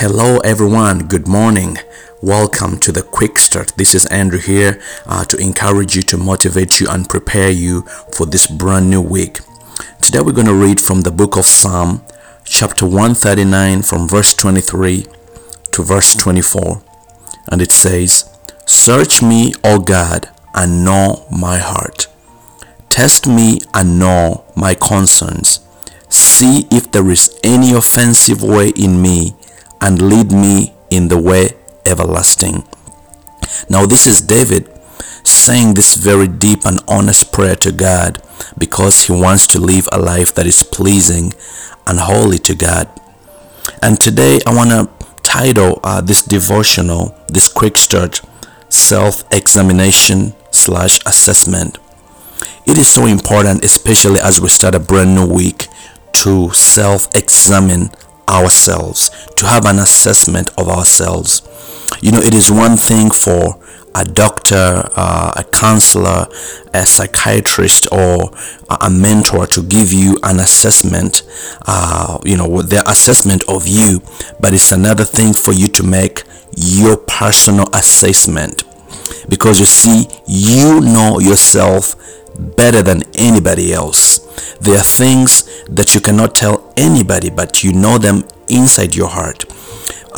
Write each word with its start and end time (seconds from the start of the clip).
Hello, 0.00 0.38
everyone. 0.44 1.08
Good 1.08 1.26
morning. 1.26 1.76
Welcome 2.22 2.78
to 2.78 2.92
the 2.92 3.02
Quick 3.02 3.36
Start. 3.36 3.72
This 3.76 3.96
is 3.96 4.06
Andrew 4.06 4.38
here 4.38 4.80
uh, 5.06 5.24
to 5.24 5.36
encourage 5.38 5.96
you, 5.96 6.02
to 6.02 6.16
motivate 6.16 6.78
you, 6.78 6.86
and 6.88 7.08
prepare 7.08 7.50
you 7.50 7.82
for 8.14 8.24
this 8.24 8.46
brand 8.46 8.90
new 8.90 9.02
week. 9.02 9.40
Today, 10.00 10.20
we're 10.20 10.30
going 10.30 10.46
to 10.46 10.54
read 10.54 10.80
from 10.80 11.00
the 11.00 11.10
book 11.10 11.36
of 11.36 11.46
Psalm, 11.46 12.04
chapter 12.44 12.86
139, 12.86 13.82
from 13.82 14.06
verse 14.06 14.34
23 14.34 15.04
to 15.72 15.82
verse 15.82 16.14
24. 16.14 16.80
And 17.50 17.60
it 17.60 17.72
says, 17.72 18.30
Search 18.66 19.20
me, 19.20 19.52
O 19.64 19.80
God, 19.80 20.28
and 20.54 20.84
know 20.84 21.26
my 21.28 21.58
heart. 21.58 22.06
Test 22.88 23.26
me 23.26 23.58
and 23.74 23.98
know 23.98 24.44
my 24.54 24.76
concerns. 24.76 25.58
See 26.08 26.68
if 26.70 26.92
there 26.92 27.10
is 27.10 27.36
any 27.42 27.72
offensive 27.72 28.44
way 28.44 28.68
in 28.76 29.02
me 29.02 29.34
and 29.80 30.02
lead 30.02 30.32
me 30.32 30.74
in 30.90 31.08
the 31.08 31.18
way 31.18 31.50
everlasting. 31.86 32.64
Now, 33.68 33.86
this 33.86 34.06
is 34.06 34.20
David 34.20 34.68
saying 35.24 35.74
this 35.74 35.94
very 35.94 36.28
deep 36.28 36.64
and 36.64 36.80
honest 36.88 37.32
prayer 37.32 37.56
to 37.56 37.72
God 37.72 38.22
because 38.56 39.04
he 39.04 39.12
wants 39.12 39.46
to 39.48 39.58
live 39.60 39.88
a 39.92 39.98
life 39.98 40.34
that 40.34 40.46
is 40.46 40.62
pleasing 40.62 41.32
and 41.86 41.98
holy 41.98 42.38
to 42.38 42.54
God. 42.54 42.88
And 43.82 44.00
today, 44.00 44.40
I 44.46 44.54
want 44.54 44.70
to 44.70 44.88
title 45.22 45.80
uh, 45.84 46.00
this 46.00 46.22
devotional, 46.22 47.14
this 47.28 47.48
quick 47.48 47.76
start, 47.76 48.20
self 48.68 49.24
examination 49.32 50.34
slash 50.50 50.98
assessment. 51.06 51.78
It 52.66 52.78
is 52.78 52.88
so 52.88 53.06
important, 53.06 53.64
especially 53.64 54.20
as 54.20 54.40
we 54.40 54.48
start 54.48 54.74
a 54.74 54.80
brand 54.80 55.14
new 55.14 55.26
week, 55.26 55.66
to 56.12 56.50
self 56.50 57.08
examine 57.14 57.90
ourselves, 58.28 59.10
to 59.38 59.46
have 59.46 59.64
an 59.64 59.78
assessment 59.78 60.50
of 60.58 60.68
ourselves. 60.68 61.42
You 62.00 62.12
know, 62.12 62.18
it 62.20 62.34
is 62.34 62.50
one 62.50 62.76
thing 62.76 63.10
for 63.10 63.62
a 63.94 64.04
doctor, 64.04 64.88
uh, 64.94 65.32
a 65.36 65.44
counselor, 65.44 66.26
a 66.74 66.86
psychiatrist, 66.86 67.88
or 67.90 68.30
a 68.80 68.90
mentor 68.90 69.46
to 69.46 69.62
give 69.62 69.92
you 69.92 70.18
an 70.22 70.38
assessment, 70.40 71.22
uh, 71.66 72.18
you 72.24 72.36
know, 72.36 72.62
their 72.62 72.82
assessment 72.86 73.42
of 73.48 73.66
you, 73.66 74.02
but 74.40 74.52
it's 74.52 74.72
another 74.72 75.04
thing 75.04 75.32
for 75.32 75.52
you 75.52 75.66
to 75.68 75.82
make 75.82 76.22
your 76.56 76.96
personal 76.96 77.68
assessment 77.72 78.64
because 79.28 79.58
you 79.60 79.66
see, 79.66 80.06
you 80.26 80.80
know 80.80 81.18
yourself 81.18 81.94
better 82.38 82.82
than 82.82 83.02
anybody 83.14 83.72
else. 83.72 84.27
There 84.60 84.76
are 84.76 84.82
things 84.84 85.44
that 85.68 85.94
you 85.94 86.00
cannot 86.00 86.34
tell 86.34 86.72
anybody, 86.76 87.30
but 87.30 87.62
you 87.62 87.72
know 87.72 87.98
them 87.98 88.24
inside 88.48 88.94
your 88.94 89.08
heart. 89.08 89.44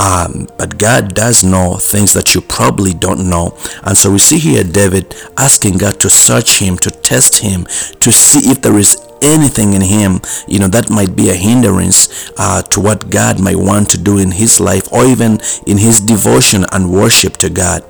Um, 0.00 0.48
but 0.56 0.78
God 0.78 1.14
does 1.14 1.44
know 1.44 1.76
things 1.76 2.14
that 2.14 2.34
you 2.34 2.40
probably 2.40 2.94
don't 2.94 3.28
know. 3.28 3.54
And 3.82 3.98
so 3.98 4.10
we 4.10 4.18
see 4.18 4.38
here 4.38 4.64
David 4.64 5.14
asking 5.36 5.76
God 5.76 6.00
to 6.00 6.08
search 6.08 6.58
him, 6.58 6.78
to 6.78 6.90
test 6.90 7.40
him, 7.40 7.64
to 8.00 8.10
see 8.10 8.50
if 8.50 8.62
there 8.62 8.78
is 8.78 8.96
anything 9.22 9.74
in 9.74 9.82
him, 9.82 10.22
you 10.48 10.58
know, 10.58 10.68
that 10.68 10.88
might 10.88 11.14
be 11.14 11.28
a 11.28 11.34
hindrance 11.34 12.32
uh, 12.38 12.62
to 12.62 12.80
what 12.80 13.10
God 13.10 13.38
might 13.38 13.56
want 13.56 13.90
to 13.90 13.98
do 13.98 14.16
in 14.16 14.30
his 14.30 14.58
life 14.58 14.90
or 14.90 15.04
even 15.04 15.38
in 15.66 15.76
his 15.76 16.00
devotion 16.00 16.64
and 16.72 16.90
worship 16.90 17.36
to 17.38 17.50
God. 17.50 17.82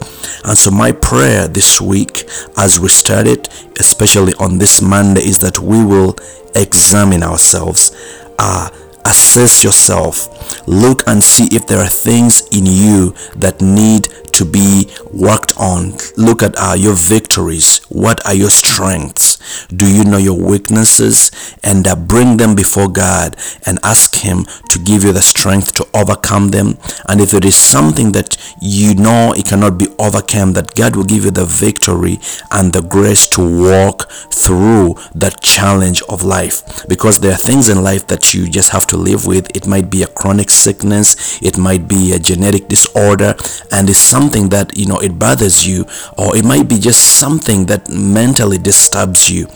And 0.45 0.59
so 0.59 0.73
my 0.73 0.91
prayer 0.91 1.47
this 1.47 1.81
week 1.81 2.29
as 2.57 2.81
we 2.81 2.89
start 2.89 3.29
it, 3.29 3.49
especially 3.79 4.35
on 4.41 4.59
this 4.59 4.83
Monday, 4.83 5.23
is 5.23 5.39
that 5.39 5.61
we 5.61 5.85
will 5.85 6.17
examine 6.57 7.23
ourselves. 7.23 7.95
Uh, 8.37 8.71
assess 9.11 9.65
yourself 9.65 10.29
look 10.67 11.03
and 11.07 11.23
see 11.23 11.49
if 11.51 11.67
there 11.67 11.81
are 11.81 11.89
things 11.89 12.47
in 12.53 12.65
you 12.65 13.13
that 13.35 13.61
need 13.61 14.09
to 14.33 14.45
be 14.45 14.89
worked 15.13 15.57
on. 15.59 15.95
Look 16.17 16.43
at 16.43 16.55
uh, 16.57 16.75
your 16.79 16.95
victories. 16.95 17.79
What 17.89 18.25
are 18.25 18.35
your 18.35 18.51
strengths? 18.51 19.39
Do 19.69 19.93
you 19.93 20.05
know 20.05 20.19
your 20.19 20.39
weaknesses? 20.39 21.31
And 21.63 21.87
uh, 21.87 21.97
bring 21.97 22.37
them 22.37 22.55
before 22.55 22.89
God 22.89 23.37
and 23.67 23.79
ask 23.83 24.17
Him 24.17 24.45
to 24.71 24.79
give 24.79 25.05
you 25.05 25.13
the 25.13 25.23
strength 25.23 25.73
to 25.75 25.87
overcome 25.95 26.49
them. 26.49 26.79
And 27.09 27.21
if 27.21 27.35
it 27.35 27.45
is 27.45 27.57
something 27.57 28.13
that 28.13 28.37
you 28.61 28.95
know 28.95 29.33
it 29.37 29.47
cannot 29.47 29.79
be 29.79 29.89
overcome, 29.99 30.53
that 30.55 30.75
God 30.75 30.97
will 30.97 31.05
give 31.05 31.25
you 31.25 31.31
the 31.31 31.45
victory 31.45 32.19
and 32.51 32.73
the 32.73 32.83
grace 32.83 33.27
to 33.29 33.41
walk 33.41 34.11
through 34.33 34.97
that 35.15 35.41
challenge 35.41 36.03
of 36.09 36.23
life. 36.23 36.87
Because 36.89 37.21
there 37.21 37.33
are 37.33 37.39
things 37.39 37.69
in 37.69 37.83
life 37.83 38.07
that 38.09 38.35
you 38.35 38.49
just 38.49 38.71
have 38.71 38.87
to 38.89 38.97
live 38.97 39.27
with. 39.27 39.55
It 39.57 39.67
might 39.67 39.91
be 39.91 40.03
a 40.03 40.07
chronic 40.07 40.51
sickness, 40.51 41.41
it 41.43 41.59
might 41.59 41.89
be 41.89 42.13
a 42.13 42.19
genetic 42.19 42.69
disorder, 42.69 43.35
and 43.71 43.89
it's 43.89 43.99
something 43.99 44.49
that 44.51 44.77
you 44.77 44.87
know 44.87 44.99
it 44.99 45.19
bothers 45.19 45.67
you, 45.67 45.87
or 46.19 46.37
it 46.37 46.45
might 46.45 46.69
be 46.69 46.79
just 46.79 47.19
something 47.19 47.67
that 47.67 47.89
mentally 47.89 48.59
disturbs 48.59 49.30
you. 49.31 49.47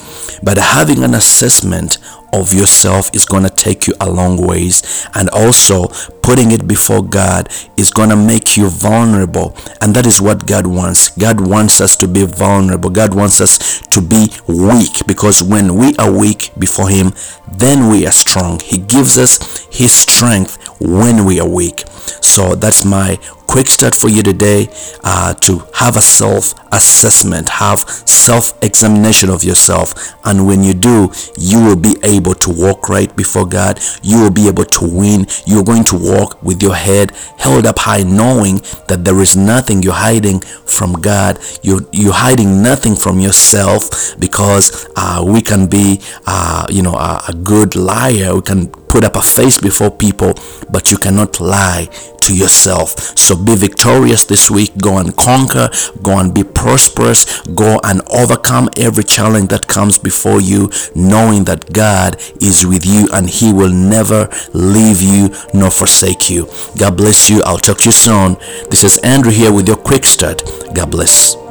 But 0.42 0.58
having 0.58 1.02
an 1.02 1.14
assessment 1.14 1.98
of 2.32 2.52
yourself 2.52 3.10
is 3.14 3.24
going 3.24 3.44
to 3.44 3.50
take 3.50 3.86
you 3.86 3.94
a 4.00 4.10
long 4.10 4.36
ways. 4.36 5.06
And 5.14 5.28
also 5.30 5.88
putting 6.22 6.50
it 6.50 6.66
before 6.66 7.02
God 7.02 7.48
is 7.76 7.90
going 7.90 8.10
to 8.10 8.16
make 8.16 8.56
you 8.56 8.68
vulnerable. 8.68 9.56
And 9.80 9.94
that 9.94 10.06
is 10.06 10.20
what 10.20 10.46
God 10.46 10.66
wants. 10.66 11.10
God 11.16 11.40
wants 11.40 11.80
us 11.80 11.96
to 11.96 12.08
be 12.08 12.24
vulnerable. 12.24 12.90
God 12.90 13.14
wants 13.14 13.40
us 13.40 13.80
to 13.88 14.00
be 14.00 14.28
weak. 14.48 15.06
Because 15.06 15.42
when 15.42 15.76
we 15.76 15.94
are 15.96 16.10
weak 16.10 16.50
before 16.58 16.88
him 16.88 17.12
then 17.58 17.88
we 17.88 18.06
are 18.06 18.12
strong. 18.12 18.60
He 18.60 18.78
gives 18.78 19.18
us 19.18 19.66
his 19.70 19.92
strength 19.92 20.58
when 20.80 21.24
we 21.24 21.40
are 21.40 21.48
weak. 21.48 21.84
So 22.20 22.54
that's 22.54 22.84
my 22.84 23.18
quick 23.54 23.68
start 23.68 23.94
for 23.94 24.08
you 24.08 24.20
today 24.20 24.66
uh, 25.04 25.32
to 25.34 25.64
have 25.74 25.96
a 25.96 26.00
self 26.00 26.54
assessment, 26.72 27.48
have 27.48 27.78
self 27.78 28.52
examination 28.64 29.30
of 29.30 29.44
yourself. 29.44 29.94
And 30.24 30.44
when 30.44 30.64
you 30.64 30.74
do, 30.74 31.12
you 31.38 31.62
will 31.62 31.76
be 31.76 31.94
able 32.02 32.34
to 32.34 32.50
walk 32.50 32.88
right 32.88 33.14
before 33.14 33.46
God. 33.46 33.78
You 34.02 34.20
will 34.22 34.32
be 34.32 34.48
able 34.48 34.64
to 34.64 34.84
win. 34.84 35.28
You're 35.46 35.62
going 35.62 35.84
to 35.84 35.96
walk 35.96 36.42
with 36.42 36.60
your 36.60 36.74
head 36.74 37.12
held 37.38 37.64
up 37.64 37.78
high, 37.78 38.02
knowing 38.02 38.56
that 38.88 39.02
there 39.04 39.20
is 39.20 39.36
nothing 39.36 39.84
you're 39.84 39.92
hiding 39.92 40.40
from 40.40 40.94
God. 40.94 41.38
You're, 41.62 41.82
you're 41.92 42.12
hiding 42.12 42.60
nothing 42.60 42.96
from 42.96 43.20
yourself 43.20 44.18
because 44.18 44.88
uh, 44.96 45.22
we 45.24 45.42
can 45.42 45.68
be, 45.68 46.00
uh, 46.26 46.66
you 46.70 46.82
know, 46.82 46.94
a, 46.94 47.22
a 47.28 47.34
good 47.34 47.76
liar. 47.76 48.34
We 48.34 48.42
can 48.42 48.66
put 48.66 49.04
up 49.04 49.14
a 49.14 49.22
face 49.22 49.58
before 49.58 49.90
people, 49.90 50.34
but 50.70 50.90
you 50.90 50.96
cannot 50.96 51.38
lie 51.38 51.88
to 52.24 52.34
yourself. 52.36 52.98
So 53.18 53.36
be 53.36 53.54
victorious 53.54 54.24
this 54.24 54.50
week. 54.50 54.76
Go 54.78 54.98
and 54.98 55.16
conquer. 55.16 55.68
Go 56.02 56.18
and 56.18 56.34
be 56.34 56.44
prosperous. 56.44 57.40
Go 57.42 57.80
and 57.84 58.02
overcome 58.10 58.68
every 58.76 59.04
challenge 59.04 59.48
that 59.48 59.68
comes 59.68 59.98
before 59.98 60.40
you, 60.40 60.70
knowing 60.94 61.44
that 61.44 61.72
God 61.72 62.16
is 62.40 62.66
with 62.66 62.84
you 62.86 63.08
and 63.12 63.28
He 63.28 63.52
will 63.52 63.72
never 63.72 64.28
leave 64.52 65.02
you 65.02 65.34
nor 65.52 65.70
forsake 65.70 66.30
you. 66.30 66.48
God 66.78 66.96
bless 66.96 67.28
you. 67.28 67.42
I'll 67.44 67.58
talk 67.58 67.78
to 67.78 67.86
you 67.86 67.92
soon. 67.92 68.36
This 68.70 68.84
is 68.84 68.98
Andrew 68.98 69.32
here 69.32 69.52
with 69.52 69.68
your 69.68 69.76
quick 69.76 70.04
start. 70.04 70.42
God 70.74 70.90
bless. 70.90 71.43